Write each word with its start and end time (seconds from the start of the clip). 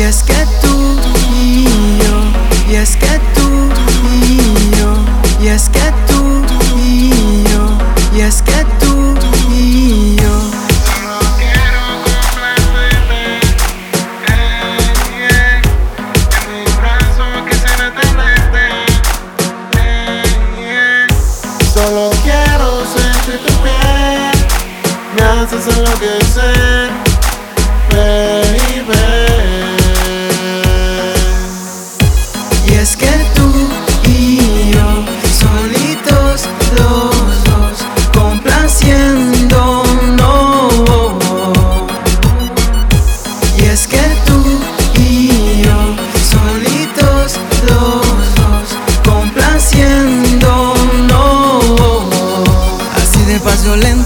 es 0.00 0.22
que 0.24 0.34
tú 0.60 0.98
y 1.40 1.98
yo, 1.98 2.24
y 2.68 2.74
es 2.74 2.96
que 2.96 3.20
tú 3.34 3.70
y 4.10 4.70
yo, 4.76 4.96
y 5.40 5.46
es 5.48 5.68
que 5.68 5.92
tú 6.08 6.42
y 6.76 7.44
yo, 7.44 7.78
y 8.12 8.20
es 8.22 8.42
que 8.42 8.64
tú 8.80 9.14
y 9.50 10.16
yo. 10.16 10.50
Solo 10.84 11.20
quiero 11.38 11.82
complacerte. 12.02 13.40
En 16.40 16.64
mis 16.64 16.76
brazos 16.76 17.34
quisiera 17.48 17.86
tenerte, 17.94 18.64
eh, 19.78 20.24
yeah. 20.58 21.06
Solo 21.72 22.10
quiero 22.24 22.84
sentir 22.84 23.38
tu 23.46 23.52
piel, 23.62 24.34
me 25.16 25.22
haces 25.22 25.64
enloquecer, 25.68 26.90
baby. 27.90 28.53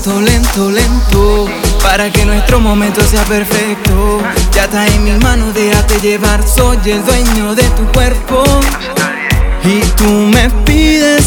Lento, 0.09 0.21
lento, 0.21 0.71
lento. 0.71 1.47
Para 1.83 2.11
que 2.11 2.25
nuestro 2.25 2.61
momento 2.61 3.01
sea 3.03 3.23
perfecto. 3.25 4.21
Ya 4.53 4.65
está 4.65 4.87
en 4.87 5.05
mis 5.05 5.19
manos, 5.23 5.55
déjate 5.55 6.01
llevar. 6.01 6.47
Soy 6.47 6.79
el 6.87 7.05
dueño 7.05 7.55
de 7.55 7.65
tu 7.71 7.85
cuerpo. 7.93 8.43
Y 9.65 9.81
tú 9.97 10.05
me 10.05 10.49
pides 10.65 11.18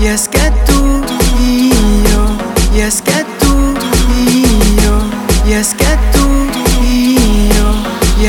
Y 0.00 0.06
es 0.06 0.28
que 0.28 0.50
tú 0.66 1.02
y 1.38 1.70
yo, 1.70 2.38
y 2.74 2.80
es 2.80 3.02
que 3.02 3.24
tú 3.38 3.74
y 4.24 4.42
yo, 7.48 8.24
y 8.24 8.26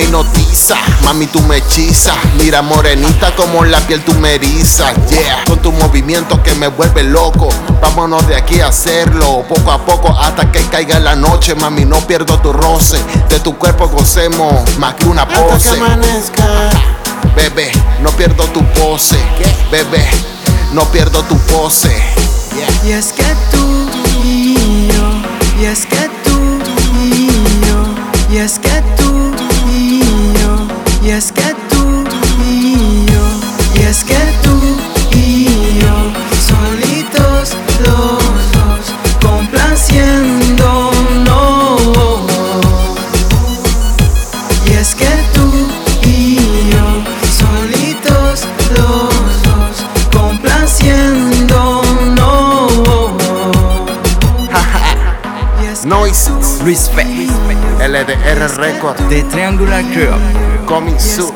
me 0.00 0.04
hipnotiza, 0.04 0.76
mami 1.04 1.26
tú 1.26 1.40
me 1.42 1.58
hechizas. 1.58 2.16
Mira 2.38 2.62
morenita 2.62 3.34
como 3.36 3.64
la 3.64 3.78
piel 3.80 4.02
tú 4.02 4.14
me 4.14 4.34
erizas. 4.34 4.94
Yeah, 5.08 5.44
con 5.46 5.58
tu 5.58 5.72
movimiento 5.72 6.42
que 6.42 6.54
me 6.54 6.68
vuelve 6.68 7.02
loco. 7.02 7.48
Vámonos 7.82 8.26
de 8.26 8.36
aquí 8.36 8.60
a 8.60 8.68
hacerlo. 8.68 9.44
Poco 9.48 9.70
a 9.70 9.84
poco 9.84 10.08
hasta 10.18 10.50
que 10.50 10.60
caiga 10.64 10.98
la 10.98 11.16
noche. 11.16 11.54
Mami 11.54 11.84
no 11.84 11.98
pierdo 12.06 12.38
tu 12.40 12.52
roce. 12.52 12.98
De 13.28 13.40
tu 13.40 13.56
cuerpo 13.58 13.88
gocemos 13.88 14.52
más 14.78 14.94
que 14.94 15.06
una 15.06 15.22
Hasta 15.22 15.34
que 15.34 15.52
pose. 15.52 15.68
amanezca. 15.70 16.70
Bebé, 17.36 17.70
no 18.00 18.10
pierdo 18.10 18.44
tu 18.44 18.64
pose. 18.72 19.18
Bebé, 19.70 20.08
no 20.72 20.84
pierdo 20.86 21.22
tu 21.24 21.36
pose. 21.38 21.90
Yeah. 22.54 22.88
Y 22.88 22.92
es 22.92 23.12
que 23.12 23.34
tú 23.50 23.88
y 24.24 24.88
yo, 24.88 25.60
y 25.60 25.66
es 25.66 25.86
que 25.86 26.10
tú 26.24 26.58
y 27.04 27.26
yo, 27.66 28.34
y 28.34 28.38
es 28.38 28.58
que 28.58 28.82
tú 28.96 28.99
es 31.20 31.32
que 31.32 31.54
tú 31.68 32.02
y 32.46 33.04
yo, 33.04 33.24
y 33.74 33.82
es 33.82 34.04
que 34.04 34.16
tú 34.42 34.58
y 35.12 35.78
yo, 35.78 35.96
solitos 36.48 37.54
los 37.84 38.22
dos, 38.56 38.84
complaciendo, 39.20 40.90
no. 41.26 41.76
Y 44.64 44.70
es 44.72 44.94
que 44.94 45.10
tú 45.34 45.52
y 46.08 46.36
yo, 46.72 46.86
solitos 47.42 48.46
los 48.78 49.42
dos, 49.42 49.84
complaciendo, 50.10 51.82
no. 52.16 52.66
Y 55.62 55.66
es 55.66 55.80
que 55.80 55.86
Noises, 55.88 56.32
tú 56.58 56.64
Respect 56.64 57.10
LDR 57.78 58.56
Record, 58.56 58.96
de 59.10 59.22
Triangular 59.24 59.84
Crew. 59.92 60.49
Tú 61.16 61.32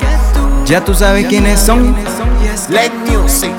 Ya 0.65 0.84
tú 0.84 0.95
sabes 0.95 1.27
quiénes 1.27 1.59
son. 1.61 1.95
Let 2.69 2.91
music 3.06 3.53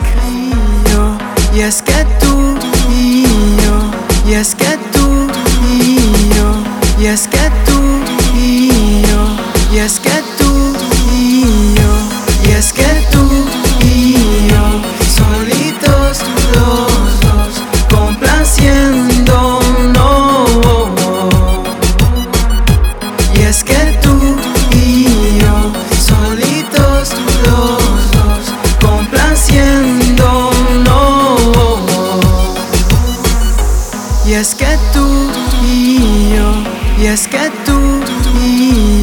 y 1.55 1.61
es 1.61 1.81
que 1.81 2.05
tú 2.19 2.55
y 2.89 3.23
yo, 3.63 4.29
y 4.29 4.33
es 4.33 4.55
que 4.55 4.77
tú 4.91 5.27
y 5.71 5.95
yo, 6.35 7.01
y 7.01 7.05
es 7.05 7.27
que 7.27 7.49
tú 7.65 7.79
y 8.37 9.01
yo, 9.03 9.73
y 9.73 9.77
es 9.77 9.99
que 9.99 10.14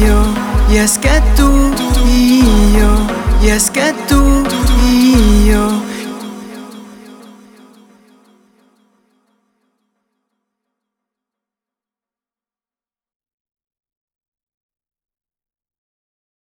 yo, 0.01 0.23
y 3.41 3.47
es 3.47 3.69
que 3.69 3.93
tú 4.05 4.43
y 4.95 5.47
yo, 5.49 5.63
y 5.63 5.63
es 5.63 5.92